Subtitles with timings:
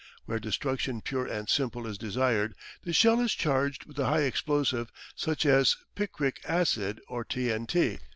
[0.25, 4.91] Where destruction pure and simple is desired, the shell is charged with a high explosive
[5.15, 7.99] such as picric acid or T.N.T.